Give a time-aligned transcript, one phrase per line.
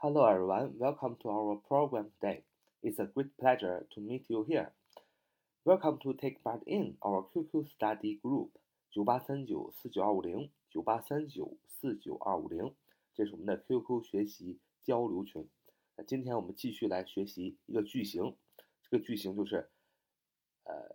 [0.00, 2.44] Hello everyone, welcome to our program today.
[2.84, 4.70] It's a great pleasure to meet you here.
[5.64, 8.50] Welcome to take part in our QQ study group
[8.92, 12.72] 九八三九四九二五零九八三九四九二五零，
[13.12, 15.48] 这是我们的 QQ 学习交流群。
[15.96, 18.36] 那今天我们继续来学习一个句型，
[18.84, 19.68] 这个句型就是
[20.62, 20.94] 呃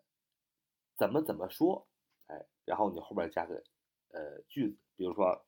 [0.95, 1.85] 怎么怎么说，
[2.27, 3.61] 哎，然后你后边加个
[4.13, 5.45] 呃句子，比如说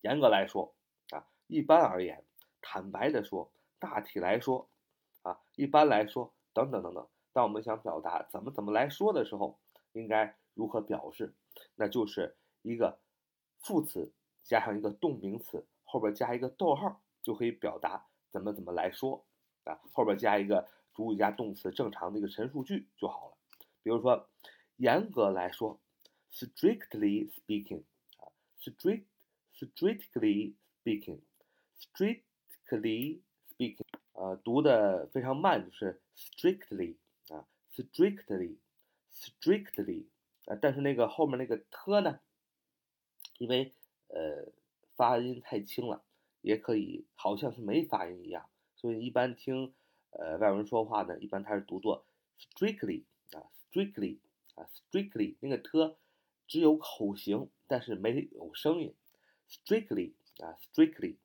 [0.00, 0.74] 严格来说
[1.10, 2.24] 啊，一般而言。
[2.60, 4.68] 坦白的说，大体来说，
[5.22, 7.06] 啊，一般来说，等等等等。
[7.32, 9.58] 当我们想表达怎么怎么来说的时候，
[9.92, 11.32] 应该如何表示？
[11.74, 12.98] 那就是一个
[13.58, 19.24] 副词加上一个动名词，后边加一个逗号，就可以表达怎么怎么来说
[19.64, 19.80] 啊。
[19.92, 23.36] 后边加一个主语加动词，正常的一个陈述句就好了。
[23.82, 24.28] 比如说，
[24.76, 25.78] 严格来说
[26.32, 27.82] ，strictly speaking，
[28.18, 28.28] 啊
[28.60, 32.22] ，strict，strictly speaking，strict。
[32.70, 36.94] Strictly speaking，呃，读的非常慢，就是 strictly
[37.28, 40.04] 啊，strictly，strictly
[40.46, 42.20] 啊，但是那个后面那个 t 呢，
[43.38, 43.72] 因为
[44.08, 44.46] 呃
[44.94, 46.04] 发音太轻了，
[46.42, 49.74] 也可以好像是没发音一样，所以一般听
[50.10, 52.06] 呃外国人说话呢，一般他是读作
[52.38, 54.18] strictly 啊，strictly
[54.54, 55.96] 啊，strictly 那个 t
[56.46, 58.94] 只有口型，但是没有声音
[59.48, 61.16] ，strictly 啊，strictly。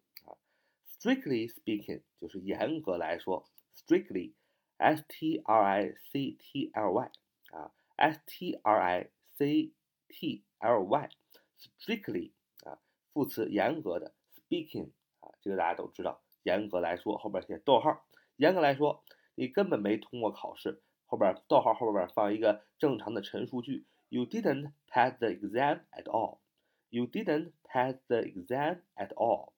[0.98, 7.10] Strictly speaking，就是严格来说，strictly，s t r i c t l y
[7.52, 9.72] 啊，s t r i c
[10.08, 12.32] t l y，strictly
[12.64, 12.78] 啊，
[13.12, 14.90] 副词严格的，speaking
[15.20, 18.04] 啊，这个大家都知道，严格来说后边写逗号，
[18.36, 19.02] 严格来说
[19.34, 29.52] 你根本没通过考试，后边逗号后边放一个正常的陈述句，You didn't pass the exam at all，You didn't pass the exam at all，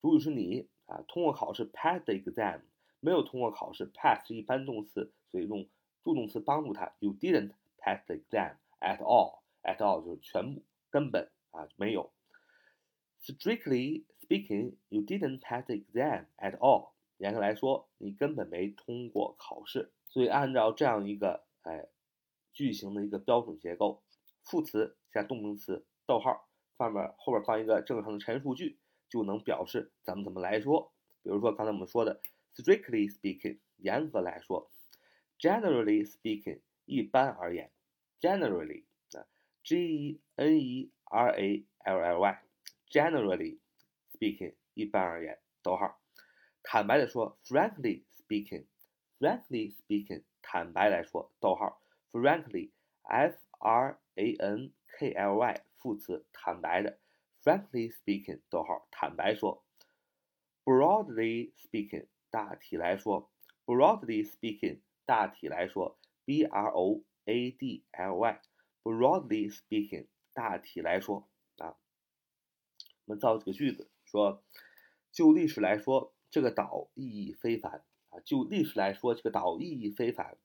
[0.00, 0.68] 主语是你。
[0.90, 2.62] 啊，通过考试 pass the exam，
[2.98, 5.68] 没有通过考试 pass 是一般动词，所以用
[6.02, 6.96] 助动词帮助他。
[6.98, 12.12] You didn't pass the exam at all，at all 就是全部根本啊没有。
[13.20, 16.90] Strictly speaking，you didn't pass the exam at all。
[17.18, 19.92] 严格来说，你根本没通过考试。
[20.08, 21.86] 所以按照这样一个哎
[22.52, 24.02] 句型的一个标准结构，
[24.42, 28.80] 副词加动名词，逗号，上面后边放一个正常的陈述句。
[29.10, 32.22] 就能表示怎么怎么来说，比如说刚才我们说的
[32.54, 34.70] ，strictly speaking，严格来说
[35.38, 37.70] ，generally speaking，一般而言
[38.20, 39.26] ，generally 啊
[39.64, 43.58] ，g e n e r a l l y，generally
[44.12, 46.00] speaking，一般而言，逗号，
[46.62, 51.82] 坦白的说，frankly speaking，frankly speaking，坦白来说，逗号
[52.12, 56.98] ，frankly，f r a n k l y，副词，坦白的。
[57.43, 59.63] Frankly speaking，逗号，坦白说；
[60.63, 63.29] broadly speaking，大体来说；
[63.65, 71.77] broadly speaking，大体来说；b r o a d l y，broadly speaking，大体来说啊。
[73.05, 74.43] 我们造几个句子，说
[75.11, 78.19] 就历史来说，这个岛意义非凡啊。
[78.21, 80.37] 就历史来说，这个岛意义非凡。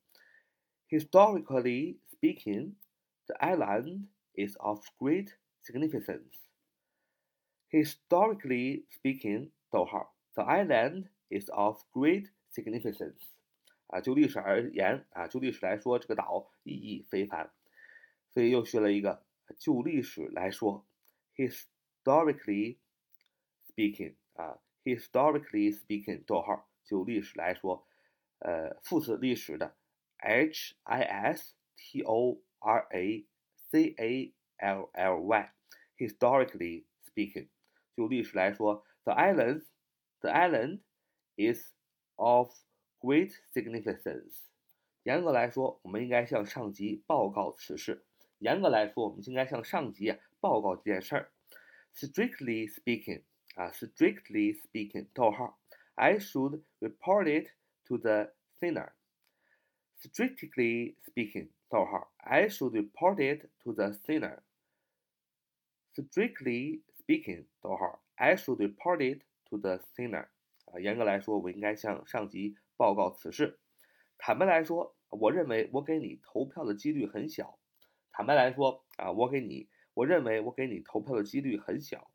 [0.91, 2.75] Historically speaking,
[3.25, 5.33] the island is of great
[5.63, 6.44] significance.
[7.75, 13.21] Historically speaking，逗号，the island is of great significance。
[13.87, 17.53] 啊，就历史而言，啊，就历史来说，这个岛意义非凡。
[18.29, 19.25] 所以又学了一个，
[19.59, 20.87] 就历史来说，
[21.35, 22.79] historically
[23.69, 27.87] speaking，啊，historically speaking，逗号，就历史来说，
[28.39, 29.77] 呃，副词历史的，
[30.19, 33.27] h i s t o r a
[33.71, 37.49] c a l l y，historically speaking。
[37.95, 39.65] 就历史来说，the island
[40.21, 40.81] the island
[41.37, 41.73] is
[42.17, 42.53] of
[42.99, 44.47] great significance。
[45.03, 48.05] 严格来说，我们应该向上级报告此事。
[48.39, 51.33] 严格来说，我们应该向上级报告这件事儿。
[51.95, 55.59] Strictly speaking，啊，strictly speaking，逗号，
[55.95, 57.51] I should report it
[57.85, 69.60] to the sinner。Strictly speaking，逗号，I should report it to the sinner。Strictly Speaking，逗号，I should report it to
[69.60, 70.30] the sinner。
[70.66, 73.60] 啊，严格来说，我应该向上级报告此事。
[74.18, 77.60] 坦白来说，我认为我给你投票的几率很小。
[78.12, 82.10] 坦白来说，啊，我给你，我认为我给你投票的几率很小。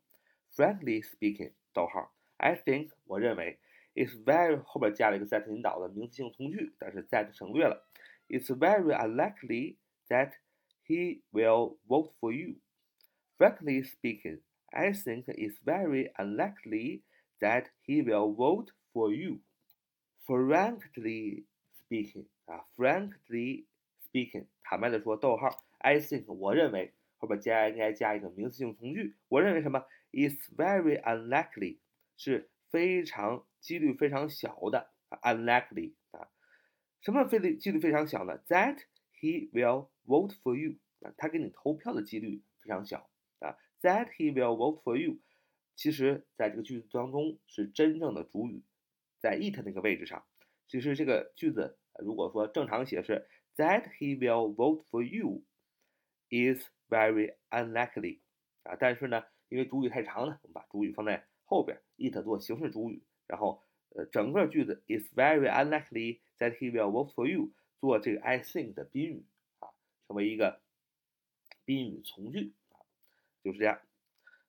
[0.53, 3.59] Frankly speaking，逗号，I think，我认为
[3.95, 7.87] ，It's very 后边加了一个 that 引导的名词性从句，但是 that 省略了。
[8.27, 9.77] It's very unlikely
[10.09, 10.33] that
[10.85, 12.57] he will vote for you.
[13.37, 14.41] Frankly speaking。
[14.70, 17.02] I think it's very unlikely
[17.40, 19.40] that he will vote for you.
[20.26, 21.44] Frankly
[21.78, 23.66] speaking，啊，frankly
[24.04, 29.14] speaking，坦白的说，逗号，I think，我认为后边加应该加一个名词性从句。
[29.28, 29.84] 我认为什么？
[30.12, 31.78] Is very unlikely，
[32.16, 34.90] 是非常几率非常小的，
[35.22, 36.28] unlikely 啊，
[37.00, 38.42] 什么非的几率非常小呢？
[38.48, 38.78] That
[39.20, 43.09] he will vote for you，啊，他给你投票的几率非常小啊。
[43.81, 45.19] That he will vote for you，
[45.75, 48.63] 其实在这个句子当中是真正的主语。
[49.19, 50.25] 在 it 那个位置上，
[50.67, 55.43] 其实这个句子如果说正常写是 that he will vote for you
[56.29, 58.19] is very unlikely
[58.63, 69.25] 啊，但是呢，因为主语太长了，我们把主语放在后边，it 做形式主语，然后呃整个句子 is very unlikely that he will vote for you 做这个 I think 的宾语
[69.59, 69.69] 啊，
[70.07, 70.61] 成为一个
[71.63, 72.53] 宾语从句，
[73.43, 73.79] 就是这样。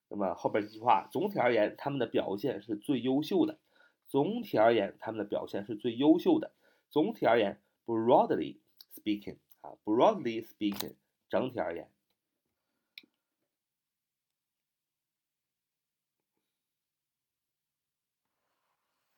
[0.09, 3.59] 那么后边这句话，总体而言，他们的表现是最优秀的。
[4.07, 6.53] 总体而言，他们的表现是最优秀的。
[6.91, 8.59] 总体而言，broadly
[8.93, 10.95] speaking，啊，broadly speaking，
[11.29, 11.89] 整体而言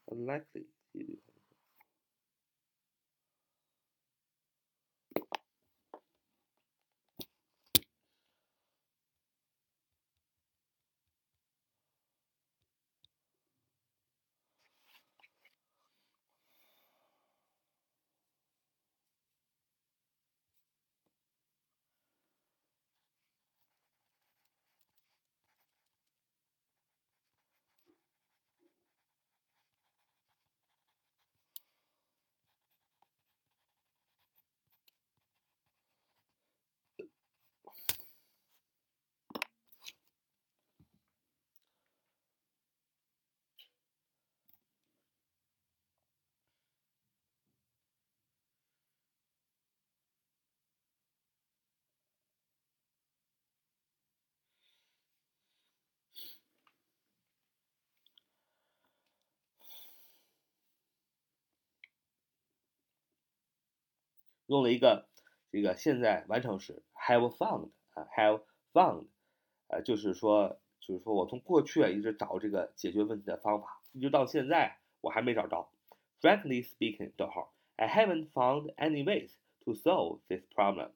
[0.05, 0.67] ，unlikely。
[64.47, 65.07] 用了一个
[65.51, 68.43] 这个现在完成时 have found 啊 have
[68.73, 69.07] found，
[69.67, 75.69] 呃就是说就是说我从过去啊一直找这个解决问题的方法，一直到现在我还没找着。
[76.21, 79.31] Frankly speaking，逗号，I haven't found any ways
[79.63, 80.91] to solve this problem。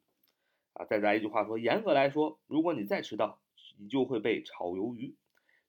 [0.73, 3.41] 啊，再来一句话说，严格来说，如果你再迟到，
[3.77, 5.15] 你就会被炒鱿鱼。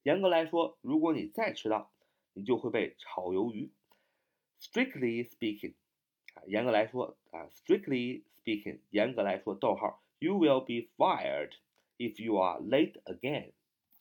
[0.02, 1.90] 严格来说，如果你再迟到，
[2.32, 3.70] 你就会被炒鱿鱼。
[4.60, 5.74] Strictly speaking。
[6.46, 11.52] 严格来说啊，strictly speaking，严格来说，逗号，you will be fired
[11.98, 13.52] if you are late again。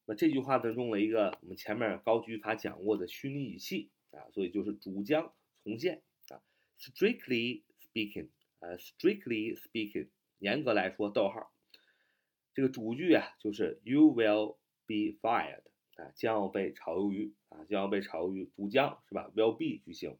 [0.05, 5.33] 那这句话呢，用了一个我们前面高级语法讲过的虚拟语气啊，所以就是主将
[5.63, 6.41] 从现啊。
[6.79, 8.29] strictly speaking，
[8.59, 10.07] 呃，strictly speaking，
[10.39, 11.51] 严格来说，逗号，
[12.53, 14.55] 这个主句啊，就是 you will
[14.87, 15.63] be fired
[15.95, 20.17] 啊，将要被炒鱿鱼啊，将要被炒鱿鱼，主将是吧？will be 句型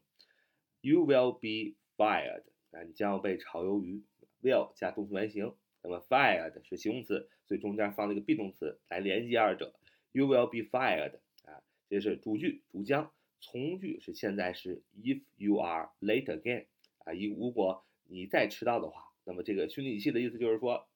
[0.82, 1.79] ，you will be。
[2.00, 4.02] Fired 啊，你将要被炒鱿鱼。
[4.42, 9.74] will 加动词原形，那么 fired 是形容词，所以中间放了一个 be 动词来连接二者。
[10.12, 16.64] You will be fired 啊，这是主句主将，从句是现在时 if you are late again
[17.04, 20.88] 啊，一如果你再迟到的话，那么这个虚拟语气的意思就是说，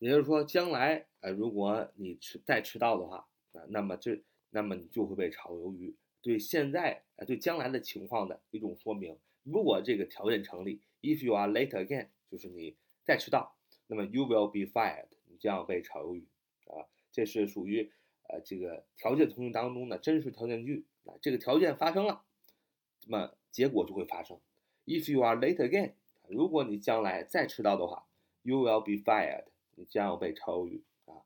[0.00, 5.94] 也就是说将来啊，如果你迟再迟到的话啊，那么这那么你就会被炒鱿鱼。
[6.20, 9.16] 对现在啊，对将来的情况的一种说明。
[9.50, 16.26] 如果这个条件成立，if you are late again，就是你再迟到，那么 you will be fired，你将要被炒鱿鱼
[16.66, 16.84] 啊。
[17.10, 17.90] 这是属于
[18.28, 21.14] 呃这个条件从句当中的真实条件句啊。
[21.22, 22.26] 这个条件发生了，
[23.06, 24.38] 那么结果就会发生。
[24.84, 25.94] If you are late again，
[26.28, 28.06] 如果你将来再迟到的话
[28.42, 31.24] ，you will be fired，你将要被炒鱿鱼啊。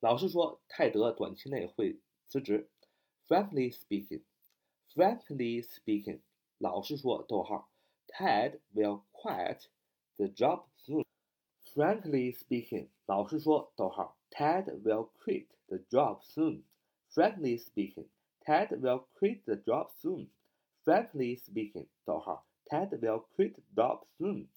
[0.00, 2.68] 老师说泰德短期内会辞职。
[3.28, 6.20] Frankly speaking，frankly speaking。
[6.57, 7.69] 老实说，逗号，
[8.07, 9.65] Ted will quit
[10.17, 11.03] the job soon.
[11.73, 16.63] Frankly speaking，老实说，逗号，Ted will quit the job soon.
[17.11, 18.07] Frankly speaking,
[18.41, 20.29] Ted will quit the job soon.
[20.83, 24.47] Frankly speaking，逗号，Ted will quit the job soon.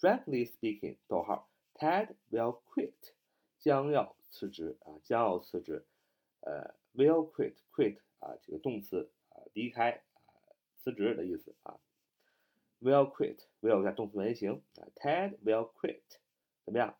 [0.00, 3.14] Frankly speaking，逗号，Ted will quit，
[3.58, 5.86] 将要辞职啊，将要辞职。
[6.40, 10.02] 呃，will quit，quit 啊，这个动词啊，离开。
[10.83, 11.79] 辞职的意思啊
[12.81, 16.01] ，will quit，will 加动词原形啊，Ted will quit，
[16.65, 16.97] 怎么样？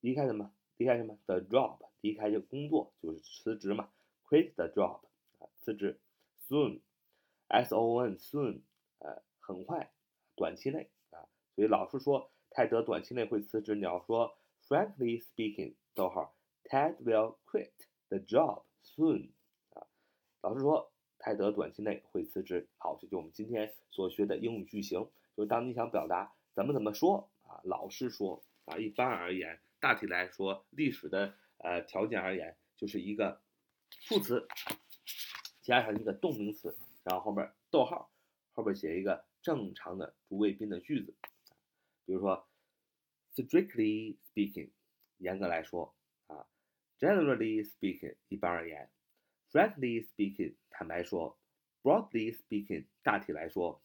[0.00, 0.52] 离开什么？
[0.76, 3.90] 离开什么？The job，离开这个工作就是辞职嘛
[4.28, 5.00] ，quit the job
[5.38, 6.00] 啊，辞职
[6.48, 8.62] ，soon，s o n soon，
[8.98, 9.92] 呃，很快，
[10.34, 14.36] 短期内啊，所以老师说泰德短期内会辞职，你要说
[14.66, 17.70] frankly speaking，逗号，Ted will quit
[18.08, 19.30] the job soon，
[19.70, 19.86] 啊，
[20.40, 22.68] 老师说泰德短期内会辞职。
[23.00, 24.98] 这就我们今天所学的英语句型，
[25.36, 33.40] 就是当你想表达怎么怎么说啊，老师说啊，一般而言，大体来说，历史的呃条件而言，就是一个
[34.06, 34.46] 副词
[35.62, 38.10] 加上一个动名词，然后后面逗号，
[38.52, 41.14] 后边写一个正常的主谓宾的句子。
[42.04, 42.48] 比如说
[43.34, 44.70] ，strictly speaking，
[45.18, 45.94] 严格来说
[46.26, 46.46] 啊
[46.98, 48.90] ；generally speaking，一般而言
[49.52, 51.37] ；frankly speaking，坦白说
[51.82, 53.80] ；broadly speaking，大体来说；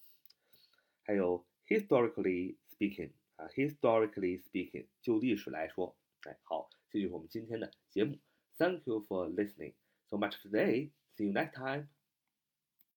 [1.04, 5.96] 还有 historically speaking，啊，historically speaking，就历史来说。
[6.24, 8.18] 哎，好，这就是我们今天的节目。
[8.58, 9.74] Thank you for listening
[10.08, 10.92] so much today.
[11.16, 11.90] See you next time.